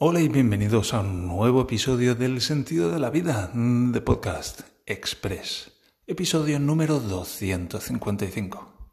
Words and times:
Hola 0.00 0.20
y 0.20 0.28
bienvenidos 0.28 0.94
a 0.94 1.00
un 1.00 1.26
nuevo 1.26 1.62
episodio 1.62 2.14
del 2.14 2.40
Sentido 2.40 2.92
de 2.92 3.00
la 3.00 3.10
Vida 3.10 3.50
de 3.52 4.00
Podcast 4.00 4.60
Express, 4.86 5.72
episodio 6.06 6.60
número 6.60 7.00
255. 7.00 8.92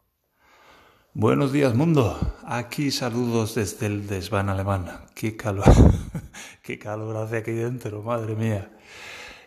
Buenos 1.14 1.52
días 1.52 1.76
mundo, 1.76 2.18
aquí 2.44 2.90
saludos 2.90 3.54
desde 3.54 3.86
el 3.86 4.08
desván 4.08 4.50
alemán. 4.50 5.06
Qué 5.14 5.38
calor, 5.38 5.72
qué 6.64 6.80
calor 6.80 7.16
hace 7.18 7.38
aquí 7.38 7.52
dentro, 7.52 8.02
madre 8.02 8.36
mía. 8.36 8.76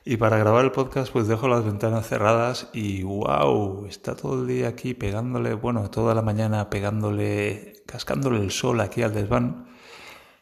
Y 0.04 0.16
para 0.16 0.38
grabar 0.38 0.64
el 0.64 0.70
podcast 0.70 1.10
pues 1.12 1.26
dejo 1.26 1.48
las 1.48 1.64
ventanas 1.64 2.06
cerradas 2.06 2.68
y 2.72 3.02
wow, 3.02 3.84
está 3.86 4.14
todo 4.14 4.42
el 4.42 4.46
día 4.46 4.68
aquí 4.68 4.94
pegándole, 4.94 5.54
bueno, 5.54 5.90
toda 5.90 6.14
la 6.14 6.22
mañana 6.22 6.70
pegándole, 6.70 7.82
cascándole 7.84 8.38
el 8.44 8.52
sol 8.52 8.80
aquí 8.80 9.02
al 9.02 9.12
desván 9.12 9.66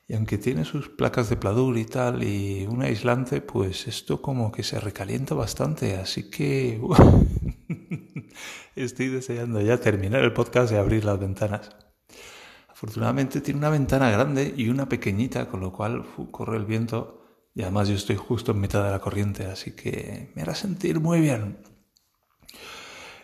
y 0.09 0.14
aunque 0.14 0.38
tiene 0.38 0.64
sus 0.64 0.88
placas 0.88 1.29
de 1.29 1.36
pladur 1.36 1.76
y 1.79 1.85
tal 1.85 2.22
y 2.22 2.64
un 2.67 2.82
aislante, 2.82 3.40
pues 3.40 3.89
esto 3.89 4.22
como 4.22 4.53
que 4.53 4.63
se 4.63 4.79
recalienta 4.79 5.35
bastante. 5.35 5.96
Así 5.96 6.30
que 6.30 6.80
estoy 8.77 9.08
deseando 9.08 9.61
ya 9.61 9.79
terminar 9.79 10.22
el 10.22 10.32
podcast 10.32 10.72
y 10.72 10.77
abrir 10.77 11.04
las 11.04 11.18
ventanas. 11.18 11.71
Afortunadamente 12.68 13.40
tiene 13.40 13.58
una 13.58 13.71
ventana 13.71 14.11
grande 14.11 14.54
y 14.57 14.68
una 14.68 14.89
pequeñita, 14.89 15.49
con 15.49 15.61
lo 15.61 15.72
cual 15.72 16.04
corre 16.30 16.57
el 16.57 16.66
viento. 16.66 17.25
Y 17.52 17.63
además 17.63 17.88
yo 17.88 17.94
estoy 17.94 18.16
justo 18.16 18.52
en 18.52 18.61
mitad 18.61 18.85
de 18.85 18.91
la 18.91 19.00
corriente, 19.00 19.46
así 19.46 19.72
que 19.72 20.30
me 20.36 20.43
hará 20.43 20.54
sentir 20.54 21.00
muy 21.00 21.21
bien. 21.21 21.58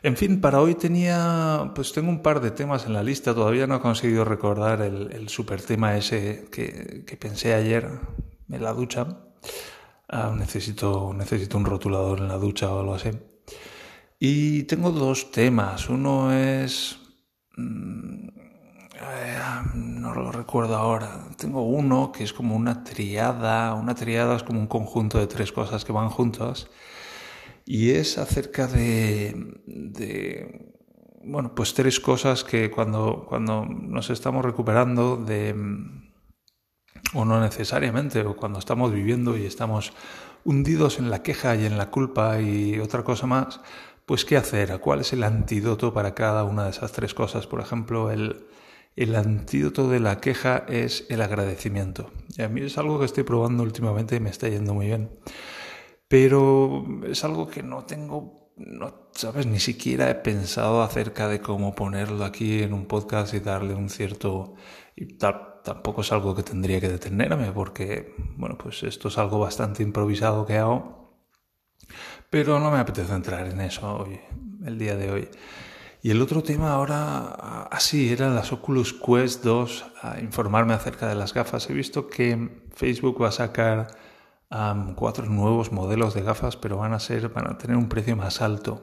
En 0.05 0.17
fin, 0.17 0.41
para 0.41 0.61
hoy 0.61 0.75
tenía, 0.75 1.71
pues 1.77 1.93
tengo 1.93 2.09
un 2.11 2.23
par 2.23 2.41
de 2.41 2.51
temas 2.51 2.87
en 2.87 2.93
la 2.93 3.05
lista, 3.05 3.35
todavía 3.35 3.69
no 3.69 3.77
he 3.77 3.81
conseguido 3.81 4.25
recordar 4.25 4.83
el, 4.83 5.29
super 5.29 5.63
tema 5.63 5.97
ese 5.97 6.49
que, 6.51 7.17
pensé 7.21 7.55
ayer 7.55 7.89
en 8.51 8.63
la 8.63 8.73
ducha. 8.73 9.07
Ah, 10.09 10.35
necesito, 10.37 11.15
necesito 11.15 11.57
un 11.57 11.67
rotulador 11.67 12.19
en 12.19 12.29
la 12.29 12.37
ducha 12.37 12.73
o 12.73 12.81
algo 12.81 12.95
así. 12.95 13.11
Y 14.19 14.65
tengo 14.65 14.91
dos 14.91 15.31
temas. 15.31 15.89
Uno 15.89 16.33
es... 16.33 16.99
Mm, 17.57 18.29
no 19.75 20.15
lo 20.15 20.33
recuerdo 20.33 20.77
ahora. 20.77 21.29
Tengo 21.37 21.63
uno 21.63 22.13
que 22.13 22.25
es 22.25 22.33
como 22.33 22.57
una 22.57 22.85
triada. 22.85 23.75
Una 23.75 23.95
triada 23.95 24.37
es 24.37 24.43
como 24.43 24.61
un 24.61 24.67
conjunto 24.67 25.19
de 25.19 25.27
tres 25.29 25.53
cosas 25.53 25.85
que 25.85 25.93
van 25.93 26.09
juntas 26.11 26.69
y 27.65 27.91
es 27.91 28.19
acerca 28.19 28.67
de, 28.67 29.35
bueno, 31.25 31.55
pues 31.55 31.75
tres 31.75 32.01
cosas 32.01 32.45
que 32.45 32.71
cuando, 32.71 33.25
cuando 33.29 33.65
nos 33.65 34.11
estamos 34.11 34.45
recuperando 34.45 35.17
de, 35.17 35.55
o 37.15 37.25
no 37.25 37.41
necesariamente, 37.41 38.23
o 38.23 38.37
cuando 38.37 38.59
estamos 38.59 38.93
viviendo 38.93 39.37
y 39.37 39.45
estamos 39.45 39.93
hundidos 40.45 40.99
en 40.99 41.11
la 41.11 41.23
queja 41.23 41.55
y 41.55 41.67
en 41.67 41.79
la 41.79 41.91
culpa 41.91 42.41
y 42.41 42.81
otra 42.81 43.05
cosa 43.05 43.27
más, 43.27 43.61
pues 44.07 44.25
qué 44.25 44.37
hacer, 44.37 44.81
cuál 44.81 45.01
es 45.01 45.13
el 45.13 45.23
antídoto 45.23 45.95
para 45.95 46.15
cada 46.15 46.45
una 46.45 46.65
de 46.65 46.71
esas 46.71 46.91
tres 46.93 47.15
cosas. 47.15 47.47
Por 47.47 47.61
ejemplo, 47.61 48.11
el, 48.11 48.45
el 48.97 49.15
antídoto 49.15 49.89
de 49.89 50.01
la 50.01 50.21
queja 50.21 50.65
es 50.69 51.07
el 51.09 51.23
agradecimiento. 51.23 52.11
Y 52.37 52.43
a 52.43 52.49
mí 52.49 52.63
es 52.63 52.77
algo 52.79 52.99
que 52.99 53.05
estoy 53.05 53.23
probando 53.23 53.63
últimamente 53.63 54.17
y 54.17 54.21
me 54.21 54.31
está 54.31 54.49
yendo 54.49 54.75
muy 54.75 54.87
bien 54.87 55.11
pero 56.13 56.85
es 57.07 57.25
algo 57.25 57.49
que 57.49 57.63
no 57.63 57.87
tengo, 57.87 58.53
no, 58.59 59.09
sabes, 59.15 59.47
ni 59.47 59.59
siquiera 59.59 60.11
he 60.11 60.15
pensado 60.15 60.83
acerca 60.83 61.27
de 61.27 61.41
cómo 61.41 61.75
ponerlo 61.75 62.27
aquí 62.27 62.63
en 62.63 62.75
un 62.75 62.85
podcast 62.85 63.33
y 63.33 63.41
darle 63.41 63.75
un 63.75 63.89
cierto... 63.89 64.55
Y 64.95 65.17
tampoco 65.17 66.03
es 66.03 66.13
algo 66.13 66.35
que 66.35 66.43
tendría 66.43 66.83
que 66.83 66.91
detenerme 66.91 67.51
porque, 67.53 68.15
bueno, 68.37 68.59
pues 68.59 68.83
esto 68.83 69.09
es 69.09 69.17
algo 69.17 69.39
bastante 69.39 69.83
improvisado 69.83 70.45
que 70.45 70.59
hago, 70.59 71.17
pero 72.29 72.61
no 72.61 72.71
me 72.71 72.79
apetece 72.79 73.15
entrar 73.15 73.47
en 73.47 73.63
eso 73.63 73.97
hoy, 73.97 74.21
el 74.67 74.79
día 74.79 74.97
de 74.97 75.11
hoy. 75.11 75.29
Y 76.03 76.11
el 76.11 76.21
otro 76.21 76.43
tema 76.43 76.73
ahora, 76.73 77.69
así, 77.71 78.11
ah, 78.11 78.13
era 78.13 78.29
las 78.29 78.53
Oculus 78.53 78.93
Quest 78.93 79.45
2, 79.45 79.87
a 80.03 80.21
informarme 80.21 80.75
acerca 80.75 81.09
de 81.09 81.15
las 81.15 81.33
gafas. 81.33 81.71
He 81.71 81.73
visto 81.73 82.07
que 82.07 82.67
Facebook 82.75 83.23
va 83.23 83.29
a 83.29 83.33
sacar 83.33 84.12
cuatro 84.97 85.27
nuevos 85.27 85.73
modelos 85.73 86.15
de 86.15 86.23
gafas, 86.23 86.57
pero 86.57 86.77
van 86.77 86.93
a 86.93 87.01
ser, 87.01 87.29
van 87.29 87.51
a 87.51 87.59
tener 87.59 87.77
un 87.77 87.89
precio 87.89 88.17
más 88.17 88.41
alto. 88.41 88.83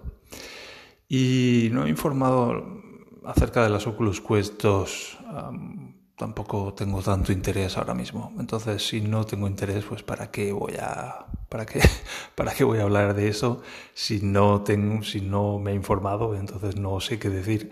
Y 1.08 1.70
no 1.72 1.86
he 1.86 1.90
informado 1.90 2.82
acerca 3.26 3.64
de 3.64 3.70
las 3.70 3.88
Oculus 3.88 4.22
Quest 4.22 4.62
2. 4.62 5.18
tampoco 6.18 6.74
tengo 6.74 7.02
tanto 7.02 7.32
interés 7.32 7.78
ahora 7.78 7.94
mismo. 7.94 8.34
Entonces, 8.40 8.86
si 8.86 9.02
no 9.02 9.26
tengo 9.26 9.48
interés, 9.48 9.86
pues 9.86 10.04
para 10.04 10.32
qué 10.32 10.52
voy 10.52 10.74
a 10.80 11.26
para 11.50 11.66
qué 11.66 11.82
para 12.36 12.54
qué 12.54 12.64
voy 12.64 12.80
a 12.80 12.84
hablar 12.84 13.14
de 13.16 13.28
eso 13.30 13.62
si 13.94 14.20
no 14.22 14.62
tengo 14.64 15.04
si 15.04 15.22
no 15.22 15.60
me 15.60 15.72
he 15.72 15.76
informado, 15.76 16.36
entonces 16.36 16.76
no 16.76 17.00
sé 17.00 17.20
qué 17.20 17.30
decir. 17.30 17.72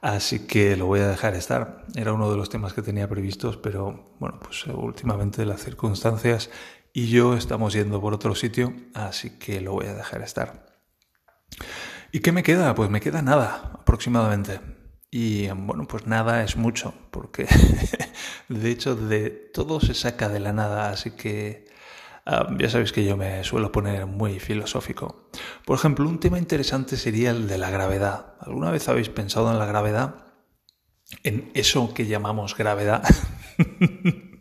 Así 0.00 0.46
que 0.48 0.76
lo 0.76 0.86
voy 0.86 0.98
a 0.98 1.06
dejar 1.08 1.34
estar. 1.34 1.84
Era 1.94 2.12
uno 2.12 2.28
de 2.28 2.36
los 2.36 2.50
temas 2.50 2.72
que 2.72 2.82
tenía 2.82 3.08
previstos, 3.08 3.56
pero 3.56 4.16
bueno, 4.18 4.40
pues 4.40 4.66
últimamente 4.66 5.46
las 5.46 5.62
circunstancias 5.62 6.50
y 6.92 7.08
yo 7.08 7.34
estamos 7.34 7.72
yendo 7.72 8.00
por 8.00 8.14
otro 8.14 8.34
sitio, 8.34 8.74
así 8.94 9.38
que 9.38 9.60
lo 9.60 9.72
voy 9.72 9.86
a 9.86 9.94
dejar 9.94 10.22
estar. 10.22 10.66
¿Y 12.10 12.20
qué 12.20 12.32
me 12.32 12.42
queda? 12.42 12.74
Pues 12.74 12.90
me 12.90 13.00
queda 13.00 13.22
nada 13.22 13.72
aproximadamente. 13.80 14.60
Y 15.10 15.48
bueno, 15.48 15.86
pues 15.86 16.06
nada 16.06 16.42
es 16.42 16.56
mucho, 16.56 16.94
porque 17.10 17.46
de 18.48 18.70
hecho 18.70 18.94
de 18.94 19.30
todo 19.30 19.80
se 19.80 19.94
saca 19.94 20.28
de 20.28 20.40
la 20.40 20.52
nada, 20.52 20.90
así 20.90 21.12
que 21.12 21.66
ah, 22.26 22.48
ya 22.58 22.68
sabéis 22.68 22.92
que 22.92 23.04
yo 23.04 23.16
me 23.16 23.42
suelo 23.44 23.72
poner 23.72 24.06
muy 24.06 24.40
filosófico. 24.40 25.30
Por 25.64 25.78
ejemplo, 25.78 26.08
un 26.08 26.20
tema 26.20 26.38
interesante 26.38 26.96
sería 26.96 27.30
el 27.30 27.48
de 27.48 27.58
la 27.58 27.70
gravedad. 27.70 28.34
¿Alguna 28.40 28.70
vez 28.70 28.88
habéis 28.88 29.08
pensado 29.08 29.50
en 29.50 29.58
la 29.58 29.66
gravedad? 29.66 30.26
En 31.24 31.50
eso 31.54 31.92
que 31.94 32.06
llamamos 32.06 32.56
gravedad. 32.56 33.02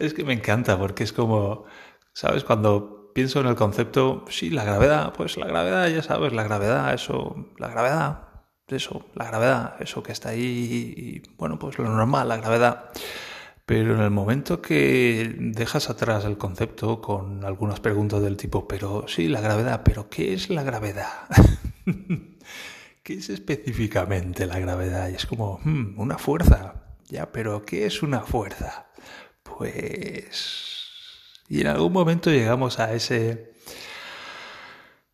Es 0.00 0.14
que 0.14 0.24
me 0.24 0.32
encanta 0.32 0.78
porque 0.78 1.04
es 1.04 1.12
como, 1.12 1.64
¿sabes? 2.12 2.42
Cuando 2.42 3.12
pienso 3.14 3.40
en 3.40 3.46
el 3.46 3.54
concepto, 3.54 4.24
sí, 4.30 4.50
la 4.50 4.64
gravedad, 4.64 5.12
pues 5.12 5.36
la 5.36 5.46
gravedad, 5.46 5.88
ya 5.88 6.02
sabes, 6.02 6.32
la 6.32 6.42
gravedad, 6.42 6.94
eso, 6.94 7.50
la 7.58 7.68
gravedad, 7.68 8.28
eso, 8.66 9.04
la 9.14 9.26
gravedad, 9.26 9.74
eso 9.80 10.02
que 10.02 10.12
está 10.12 10.30
ahí, 10.30 10.42
y, 10.96 11.22
bueno, 11.36 11.58
pues 11.58 11.78
lo 11.78 11.84
normal, 11.84 12.28
la 12.28 12.38
gravedad. 12.38 12.90
Pero 13.66 13.94
en 13.94 14.00
el 14.00 14.10
momento 14.10 14.60
que 14.62 15.34
dejas 15.38 15.90
atrás 15.90 16.24
el 16.24 16.38
concepto 16.38 17.00
con 17.00 17.44
algunas 17.44 17.78
preguntas 17.78 18.22
del 18.22 18.36
tipo, 18.36 18.66
pero 18.66 19.04
sí, 19.06 19.28
la 19.28 19.40
gravedad, 19.40 19.82
pero 19.84 20.08
¿qué 20.08 20.32
es 20.32 20.50
la 20.50 20.62
gravedad? 20.62 21.28
¿Qué 23.02 23.14
es 23.14 23.28
específicamente 23.28 24.46
la 24.46 24.58
gravedad? 24.58 25.08
Y 25.10 25.14
es 25.14 25.26
como, 25.26 25.60
hmm, 25.62 25.98
una 26.00 26.18
fuerza. 26.18 26.74
Ya, 27.08 27.30
pero 27.32 27.64
¿qué 27.64 27.86
es 27.86 28.02
una 28.02 28.20
fuerza? 28.20 28.86
Pues... 29.60 30.88
Y 31.46 31.60
en 31.60 31.66
algún 31.66 31.92
momento 31.92 32.30
llegamos 32.30 32.78
a 32.78 32.94
ese... 32.94 33.52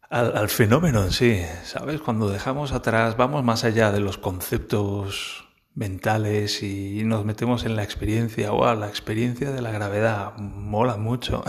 Al, 0.08 0.48
fenómeno 0.48 1.02
en 1.02 1.10
sí, 1.10 1.42
¿sabes? 1.64 2.00
Cuando 2.00 2.28
dejamos 2.28 2.70
atrás, 2.70 3.16
vamos 3.16 3.42
más 3.42 3.64
allá 3.64 3.90
de 3.90 3.98
los 3.98 4.18
conceptos 4.18 5.48
mentales 5.74 6.62
y 6.62 7.02
nos 7.02 7.24
metemos 7.24 7.64
en 7.64 7.74
la 7.74 7.82
experiencia. 7.82 8.52
¡Wow! 8.52 8.78
La 8.78 8.86
experiencia 8.86 9.50
de 9.50 9.60
la 9.62 9.72
gravedad 9.72 10.36
mola 10.36 10.96
mucho. 10.96 11.42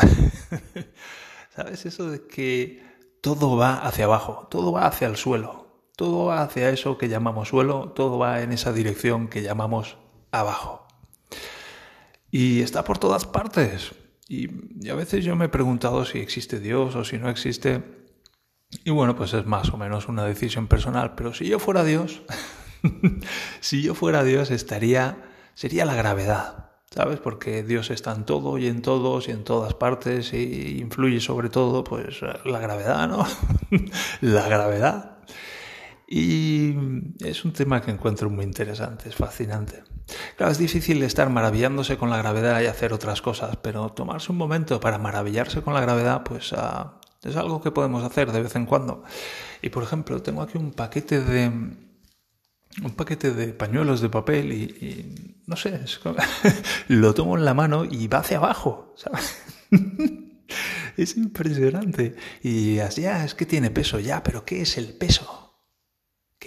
¿Sabes? 1.55 1.85
Eso 1.85 2.09
de 2.09 2.25
que 2.25 2.83
todo 3.21 3.57
va 3.57 3.75
hacia 3.85 4.05
abajo, 4.05 4.47
todo 4.49 4.71
va 4.71 4.87
hacia 4.87 5.07
el 5.07 5.17
suelo, 5.17 5.83
todo 5.95 6.25
va 6.25 6.41
hacia 6.41 6.71
eso 6.71 6.97
que 6.97 7.09
llamamos 7.09 7.49
suelo, 7.49 7.91
todo 7.91 8.17
va 8.17 8.41
en 8.41 8.53
esa 8.53 8.73
dirección 8.73 9.27
que 9.27 9.43
llamamos 9.43 9.97
abajo. 10.31 10.86
Y 12.37 12.61
está 12.61 12.83
por 12.83 12.99
todas 12.99 13.25
partes. 13.25 13.95
Y, 14.29 14.47
a 14.91 14.93
veces 14.93 15.25
yo 15.25 15.35
me 15.35 15.45
he 15.45 15.49
preguntado 15.49 16.05
si 16.05 16.19
existe 16.19 16.59
Dios 16.59 16.95
o 16.95 17.03
si 17.03 17.17
no 17.17 17.31
existe. 17.31 17.81
Y 18.83 18.91
bueno, 18.91 19.15
pues 19.15 19.33
es 19.33 19.47
más 19.47 19.73
o 19.73 19.77
menos 19.77 20.07
una 20.07 20.23
decisión 20.23 20.67
personal. 20.67 21.15
Pero 21.15 21.33
si 21.33 21.47
yo 21.47 21.57
fuera 21.57 21.83
Dios, 21.83 22.21
si 23.59 23.81
yo 23.81 23.95
fuera 23.95 24.23
Dios 24.23 24.51
estaría, 24.51 25.17
sería 25.55 25.83
la 25.83 25.95
gravedad. 25.95 26.73
¿Sabes? 26.91 27.19
Porque 27.19 27.63
Dios 27.63 27.89
está 27.89 28.13
en 28.13 28.23
todo 28.23 28.59
y 28.59 28.67
en 28.67 28.83
todos 28.83 29.27
y 29.29 29.31
en 29.31 29.43
todas 29.43 29.73
partes 29.73 30.31
y 30.31 30.77
influye 30.77 31.19
sobre 31.19 31.49
todo, 31.49 31.83
pues, 31.83 32.21
la 32.21 32.59
gravedad, 32.59 33.07
¿no? 33.07 33.25
la 34.21 34.47
gravedad. 34.47 35.17
Y 36.07 36.75
es 37.19 37.43
un 37.45 37.53
tema 37.53 37.81
que 37.81 37.89
encuentro 37.89 38.29
muy 38.29 38.45
interesante, 38.45 39.09
es 39.09 39.15
fascinante. 39.15 39.96
Claro, 40.35 40.51
es 40.51 40.57
difícil 40.57 41.03
estar 41.03 41.29
maravillándose 41.29 41.97
con 41.97 42.09
la 42.09 42.17
gravedad 42.17 42.61
y 42.61 42.65
hacer 42.65 42.93
otras 42.93 43.21
cosas, 43.21 43.57
pero 43.57 43.89
tomarse 43.89 44.31
un 44.31 44.37
momento 44.37 44.79
para 44.79 44.97
maravillarse 44.97 45.61
con 45.61 45.73
la 45.73 45.81
gravedad, 45.81 46.23
pues 46.23 46.53
ah, 46.53 46.99
es 47.23 47.35
algo 47.35 47.61
que 47.61 47.71
podemos 47.71 48.03
hacer 48.03 48.31
de 48.31 48.41
vez 48.41 48.55
en 48.55 48.65
cuando. 48.65 49.03
Y 49.61 49.69
por 49.69 49.83
ejemplo, 49.83 50.21
tengo 50.21 50.41
aquí 50.41 50.57
un 50.57 50.71
paquete 50.71 51.21
de, 51.21 51.47
un 51.47 52.91
paquete 52.95 53.31
de 53.31 53.47
pañuelos 53.47 54.01
de 54.01 54.09
papel 54.09 54.53
y, 54.53 55.35
no 55.45 55.55
sé, 55.55 55.81
lo 56.87 57.13
tomo 57.13 57.37
en 57.37 57.45
la 57.45 57.53
mano 57.53 57.85
y 57.85 58.07
va 58.07 58.19
hacia 58.19 58.37
abajo, 58.37 58.93
¿sabes? 58.95 59.41
es 60.97 61.17
impresionante. 61.17 62.15
Y 62.41 62.79
así, 62.79 63.01
ya, 63.01 63.25
es 63.25 63.33
que 63.33 63.45
tiene 63.45 63.71
peso, 63.71 63.99
ya, 63.99 64.23
pero 64.23 64.45
¿qué 64.45 64.61
es 64.61 64.77
el 64.77 64.93
peso? 64.93 65.46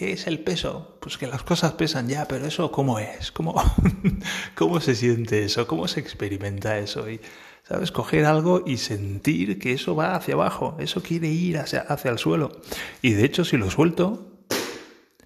¿Qué 0.00 0.12
es 0.12 0.26
el 0.26 0.38
peso? 0.38 0.96
Pues 0.98 1.18
que 1.18 1.26
las 1.26 1.42
cosas 1.42 1.72
pesan 1.72 2.08
ya, 2.08 2.26
pero 2.26 2.46
eso 2.46 2.72
¿cómo 2.72 2.98
es? 2.98 3.30
¿Cómo, 3.30 3.54
cómo 4.54 4.80
se 4.80 4.94
siente 4.94 5.44
eso? 5.44 5.66
¿Cómo 5.66 5.88
se 5.88 6.00
experimenta 6.00 6.78
eso? 6.78 7.10
Y, 7.10 7.20
¿sabes? 7.68 7.92
Coger 7.92 8.24
algo 8.24 8.64
y 8.66 8.78
sentir 8.78 9.58
que 9.58 9.74
eso 9.74 9.94
va 9.94 10.14
hacia 10.14 10.32
abajo, 10.32 10.74
eso 10.80 11.02
quiere 11.02 11.28
ir 11.28 11.58
hacia, 11.58 11.80
hacia 11.82 12.10
el 12.12 12.16
suelo. 12.16 12.50
Y 13.02 13.12
de 13.12 13.26
hecho, 13.26 13.44
si 13.44 13.58
lo 13.58 13.70
suelto, 13.70 14.38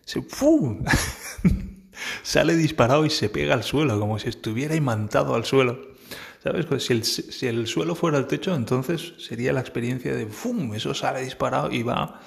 se, 0.05 0.25
sale 2.25 2.56
disparado 2.56 3.06
y 3.06 3.11
se 3.11 3.29
pega 3.29 3.55
al 3.55 3.62
suelo, 3.62 4.00
como 4.00 4.19
si 4.19 4.29
estuviera 4.29 4.75
imantado 4.75 5.37
al 5.37 5.44
suelo. 5.44 5.94
¿Sabes? 6.43 6.67
Pues 6.67 6.85
si 6.85 6.94
el, 6.94 7.05
si 7.05 7.47
el 7.47 7.69
suelo 7.69 7.94
fuera 7.94 8.19
el 8.19 8.27
techo, 8.27 8.53
entonces 8.53 9.15
sería 9.19 9.53
la 9.53 9.61
experiencia 9.61 10.17
de 10.17 10.27
¡fum! 10.27 10.75
Eso 10.75 10.94
sale 10.94 11.23
disparado 11.23 11.70
y 11.70 11.85
va. 11.85 12.20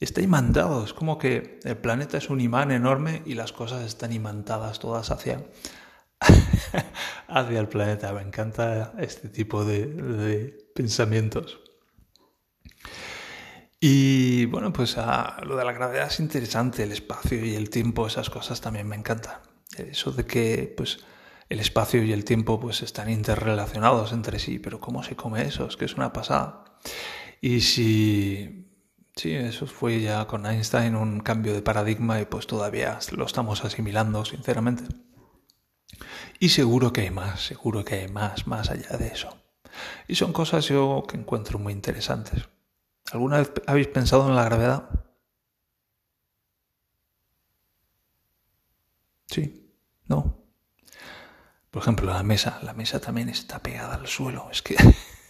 Está 0.00 0.20
imantado. 0.20 0.84
Es 0.84 0.92
como 0.92 1.18
que 1.18 1.60
el 1.64 1.76
planeta 1.76 2.18
es 2.18 2.30
un 2.30 2.40
imán 2.40 2.70
enorme 2.70 3.22
y 3.24 3.34
las 3.34 3.52
cosas 3.52 3.84
están 3.84 4.12
imantadas 4.12 4.78
todas 4.78 5.10
hacia, 5.10 5.44
hacia 7.28 7.60
el 7.60 7.68
planeta. 7.68 8.12
Me 8.12 8.22
encanta 8.22 8.94
este 8.98 9.28
tipo 9.28 9.64
de, 9.64 10.70
pensamientos. 10.74 11.60
Y 13.80 14.46
bueno, 14.46 14.72
pues 14.72 14.96
ah, 14.96 15.40
lo 15.44 15.56
de 15.56 15.64
la 15.64 15.72
gravedad 15.72 16.06
es 16.06 16.18
interesante, 16.18 16.82
el 16.84 16.92
espacio 16.92 17.44
y 17.44 17.54
el 17.54 17.68
tiempo, 17.68 18.06
esas 18.06 18.30
cosas 18.30 18.60
también 18.60 18.88
me 18.88 18.96
encantan. 18.96 19.40
Eso 19.76 20.10
de 20.10 20.24
que 20.24 20.72
pues 20.74 21.04
el 21.48 21.60
espacio 21.60 22.02
y 22.02 22.12
el 22.12 22.24
tiempo 22.24 22.58
pues 22.58 22.82
están 22.82 23.10
interrelacionados 23.10 24.12
entre 24.12 24.38
sí, 24.38 24.58
pero 24.58 24.80
¿cómo 24.80 25.02
se 25.02 25.16
come 25.16 25.42
eso? 25.42 25.66
Es 25.66 25.76
que 25.76 25.84
es 25.84 25.94
una 25.94 26.12
pasada. 26.12 26.64
Y 27.40 27.60
si 27.60 28.63
sí, 29.16 29.34
eso 29.34 29.66
fue 29.66 30.00
ya 30.00 30.26
con 30.26 30.46
Einstein 30.46 30.96
un 30.96 31.20
cambio 31.20 31.52
de 31.52 31.62
paradigma 31.62 32.20
y 32.20 32.24
pues 32.26 32.46
todavía 32.46 32.98
lo 33.12 33.26
estamos 33.26 33.64
asimilando, 33.64 34.24
sinceramente. 34.24 34.84
Y 36.38 36.50
seguro 36.50 36.92
que 36.92 37.02
hay 37.02 37.10
más, 37.10 37.40
seguro 37.40 37.84
que 37.84 37.96
hay 37.96 38.08
más, 38.08 38.46
más 38.46 38.70
allá 38.70 38.96
de 38.96 39.08
eso. 39.08 39.36
Y 40.08 40.14
son 40.16 40.32
cosas 40.32 40.66
yo 40.66 41.04
que 41.08 41.16
encuentro 41.16 41.58
muy 41.58 41.72
interesantes. 41.72 42.48
¿Alguna 43.12 43.38
vez 43.38 43.52
habéis 43.66 43.88
pensado 43.88 44.28
en 44.28 44.36
la 44.36 44.44
gravedad? 44.44 44.88
Sí, 49.26 49.74
no. 50.06 50.38
Por 51.70 51.82
ejemplo, 51.82 52.06
la 52.12 52.22
mesa. 52.22 52.60
La 52.62 52.72
mesa 52.74 53.00
también 53.00 53.28
está 53.28 53.60
pegada 53.60 53.94
al 53.94 54.06
suelo. 54.06 54.48
Es 54.50 54.62
que 54.62 54.76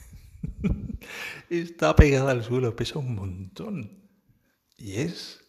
está 1.51 1.95
pegada 1.97 2.31
al 2.31 2.45
suelo, 2.45 2.77
pesa 2.77 2.99
un 2.99 3.15
montón. 3.15 4.03
Y 4.77 5.01
es 5.01 5.41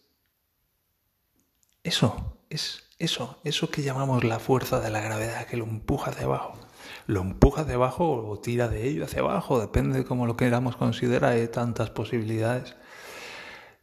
eso, 1.82 2.40
es 2.50 2.84
eso, 2.98 3.40
eso 3.44 3.70
que 3.70 3.82
llamamos 3.82 4.24
la 4.24 4.38
fuerza 4.38 4.80
de 4.80 4.90
la 4.90 5.00
gravedad 5.00 5.46
que 5.46 5.56
lo 5.56 5.64
empuja 5.64 6.10
hacia 6.10 6.24
abajo 6.24 6.66
lo 7.06 7.20
empuja 7.20 7.62
hacia 7.62 7.74
abajo 7.74 8.26
o 8.28 8.38
tira 8.40 8.68
de 8.68 8.88
ello 8.88 9.04
hacia 9.04 9.20
abajo, 9.20 9.60
depende 9.60 9.98
de 9.98 10.04
cómo 10.04 10.26
lo 10.26 10.36
queramos 10.36 10.76
considerar, 10.76 11.32
hay 11.32 11.48
tantas 11.48 11.90
posibilidades. 11.90 12.76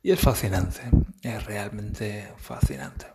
Y 0.01 0.11
es 0.11 0.19
fascinante, 0.19 0.81
es 1.21 1.45
realmente 1.45 2.33
fascinante. 2.37 3.07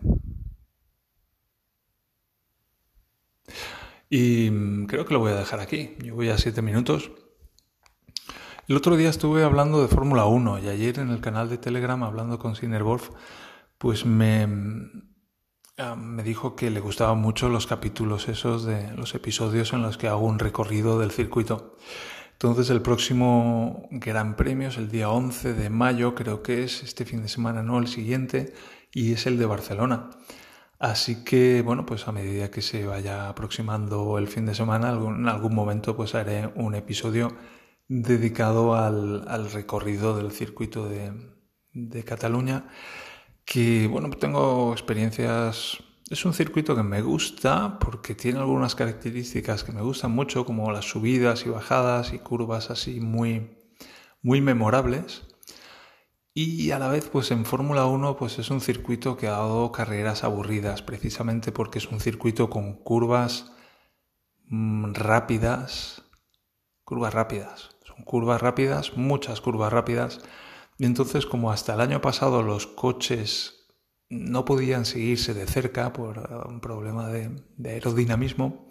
Y 4.09 4.51
mm, 4.51 4.87
creo 4.87 5.05
que 5.05 5.13
lo 5.13 5.21
voy 5.21 5.33
a 5.33 5.37
dejar 5.37 5.61
aquí. 5.61 5.97
Yo 6.03 6.15
voy 6.15 6.31
a 6.31 6.39
siete 6.39 6.63
minutos. 6.63 7.11
El 8.69 8.77
otro 8.77 8.97
día 8.97 9.09
estuve 9.09 9.43
hablando 9.43 9.83
de 9.83 9.89
Fórmula 9.89 10.27
1 10.27 10.61
y 10.61 10.69
ayer 10.69 10.99
en 10.99 11.11
el 11.11 11.21
canal 11.21 11.49
de 11.49 11.59
Telegram 11.59 12.03
hablando 12.03 12.39
con 12.39 12.55
Wolf, 12.55 13.11
pues 13.79 14.05
me, 14.05 14.47
Ah, 15.81 15.95
me 15.95 16.25
dijo 16.25 16.57
que 16.57 16.71
le 16.71 16.81
gustaban 16.81 17.19
mucho 17.19 17.49
los 17.49 17.69
capítulos 17.69 18.29
esos 18.29 18.65
de 18.65 18.91
los 18.97 19.15
episodios 19.15 19.73
en 19.73 19.83
los 19.83 19.97
que 19.97 20.09
hago 20.09 20.27
un 20.27 20.41
recorrido 20.41 20.99
del 20.99 21.13
circuito. 21.13 21.77
Entonces 22.33 22.69
el 22.71 22.83
próximo 22.83 23.87
Gran 23.93 24.35
Premio 24.35 24.69
es 24.71 24.77
el 24.77 24.91
día 24.91 25.09
11 25.09 25.55
de 25.55 25.71
mayo, 25.71 26.17
creo 26.17 26.43
que 26.43 26.65
es 26.65 26.83
este 26.83 27.05
fin 27.05 27.23
de 27.23 27.29
semana, 27.29 27.63
no 27.63 27.79
el 27.79 27.87
siguiente, 27.87 28.55
y 28.93 29.13
es 29.13 29.27
el 29.27 29.39
de 29.39 29.47
Barcelona. 29.47 30.11
Así 30.81 31.23
que, 31.23 31.63
bueno, 31.63 31.87
pues 31.87 32.09
a 32.09 32.13
medida 32.13 32.51
que 32.51 32.63
se 32.63 32.85
vaya 32.85 33.29
aproximando 33.29 34.19
el 34.19 34.27
fin 34.27 34.47
de 34.47 34.57
semana, 34.57 34.91
en 34.91 35.29
algún 35.29 35.55
momento 35.55 35.97
pues 35.97 36.17
haré 36.17 36.53
un 36.57 36.75
episodio 36.75 37.37
dedicado 37.89 38.75
al, 38.75 39.51
recorrido 39.51 40.17
del 40.17 40.31
circuito 40.33 40.89
de, 40.89 42.05
Cataluña 42.05 42.69
que 43.45 43.87
bueno, 43.89 44.11
tengo 44.11 44.73
experiencias... 44.73 45.79
Es 46.11 46.25
un 46.25 46.33
circuito 46.33 46.75
que 46.75 46.83
me 46.83 47.03
gusta 47.03 47.79
porque 47.79 48.15
tiene 48.15 48.39
algunas 48.39 48.75
características 48.75 49.63
que 49.63 49.73
me 49.73 49.83
gustan 49.83 50.11
mucho, 50.13 50.47
como 50.47 50.73
las 50.73 50.87
subidas 50.87 51.45
y 51.45 51.51
bajadas 51.51 52.15
y 52.15 52.19
curvas 52.19 52.71
así 52.71 53.01
muy, 53.01 53.59
muy 54.23 54.41
memorables. 54.41 55.23
Y 56.41 56.71
a 56.71 56.79
la 56.79 56.89
vez, 56.89 57.09
pues 57.09 57.31
en 57.31 57.45
Fórmula 57.45 57.87
1, 57.87 58.17
pues 58.17 58.39
es 58.39 58.51
un 58.51 58.61
circuito 58.61 59.17
que 59.17 59.27
ha 59.27 59.33
dado 59.33 59.73
carreras 59.73 60.25
aburridas, 60.25 60.83
precisamente 60.83 61.53
porque 61.53 61.79
es 61.79 61.89
un 61.89 62.01
circuito 62.01 62.49
con 62.49 62.75
curvas 62.75 63.53
mm, 64.47 64.95
rápidas, 64.95 66.05
curvas 66.85 67.13
rápidas, 67.13 67.78
curvas 68.05 68.41
rápidas, 68.41 68.97
muchas 68.97 69.41
curvas 69.41 69.73
rápidas, 69.73 70.21
y 70.79 70.87
entonces, 70.87 71.27
como 71.27 71.51
hasta 71.51 71.75
el 71.75 71.81
año 71.81 72.01
pasado 72.01 72.43
los 72.43 72.67
coches 72.67 73.67
no 74.11 74.45
podían 74.45 74.85
seguirse 74.85 75.35
de 75.35 75.47
cerca 75.47 75.93
por 75.93 76.19
un 76.49 76.61
problema 76.61 77.09
de, 77.09 77.31
aerodinamismo, 77.65 78.69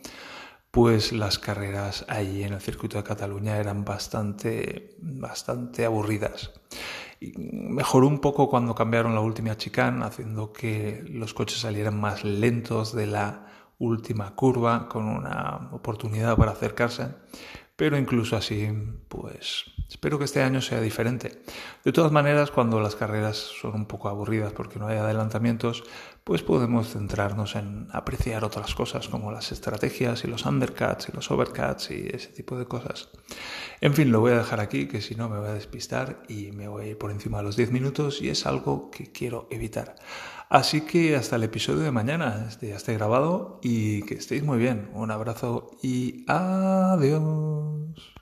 pues 0.71 1.11
las 1.11 1.37
carreras 1.37 2.05
allí 2.07 2.43
en 2.43 2.53
el 2.53 2.61
circuito 2.61 2.97
de 2.97 3.03
Cataluña 3.03 3.57
eran 3.57 3.83
bastante, 3.83 4.95
bastante 4.99 5.85
aburridas. 5.85 6.51
Mejoró 7.35 8.07
un 8.07 8.19
poco 8.19 8.49
cuando 8.49 8.73
cambiaron 8.73 9.13
la 9.13 9.21
última 9.21 9.57
chicane, 9.57 10.05
haciendo 10.05 10.53
que 10.53 11.03
los 11.09 11.33
coches 11.33 11.59
salieran 11.59 11.99
más 11.99 12.23
lentos 12.23 12.93
de 12.93 13.07
la 13.07 13.47
última 13.79 14.35
curva, 14.35 14.87
con 14.87 15.07
una 15.07 15.69
oportunidad 15.71 16.37
para 16.37 16.51
acercarse. 16.51 17.09
Pero 17.77 17.97
incluso 17.97 18.35
así, 18.35 18.67
pues 19.07 19.65
Espero 19.89 20.19
que 20.19 20.25
este 20.25 20.43
año 20.43 20.61
sea 20.61 20.81
diferente. 20.81 21.41
De 21.85 21.93
todas 21.93 22.11
maneras, 22.11 22.51
cuando 22.51 22.81
las 22.81 22.95
carreras 22.95 23.37
son 23.37 23.73
un 23.75 23.85
poco 23.85 24.09
aburridas 24.09 24.51
porque 24.51 24.79
no 24.79 24.87
hay 24.87 24.97
adelantamientos, 24.97 25.83
pues 26.25 26.43
podemos 26.43 26.89
centrarnos 26.89 27.55
en 27.55 27.87
apreciar 27.91 28.43
otras 28.43 28.75
cosas 28.75 29.07
como 29.07 29.31
las 29.31 29.53
estrategias 29.53 30.25
y 30.25 30.27
los 30.27 30.45
undercuts 30.45 31.07
y 31.07 31.13
los 31.13 31.31
overcuts 31.31 31.91
y 31.91 32.09
ese 32.11 32.27
tipo 32.29 32.57
de 32.59 32.65
cosas. 32.65 33.09
En 33.79 33.93
fin, 33.93 34.11
lo 34.11 34.19
voy 34.19 34.33
a 34.33 34.39
dejar 34.39 34.59
aquí, 34.59 34.87
que 34.87 35.01
si 35.01 35.15
no 35.15 35.29
me 35.29 35.39
voy 35.39 35.47
a 35.47 35.53
despistar 35.53 36.21
y 36.27 36.51
me 36.51 36.67
voy 36.67 36.83
a 36.83 36.87
ir 36.89 36.97
por 36.97 37.11
encima 37.11 37.37
de 37.37 37.45
los 37.45 37.55
10 37.55 37.71
minutos 37.71 38.21
y 38.21 38.29
es 38.29 38.45
algo 38.45 38.91
que 38.91 39.13
quiero 39.13 39.47
evitar. 39.51 39.95
Así 40.49 40.81
que 40.81 41.15
hasta 41.15 41.37
el 41.37 41.43
episodio 41.43 41.79
de 41.79 41.91
mañana, 41.91 42.45
este 42.49 42.69
ya 42.69 42.75
esté 42.75 42.93
grabado 42.93 43.59
y 43.63 44.01
que 44.03 44.15
estéis 44.15 44.43
muy 44.43 44.57
bien. 44.57 44.89
Un 44.93 45.11
abrazo 45.11 45.71
y 45.81 46.25
adiós. 46.27 48.16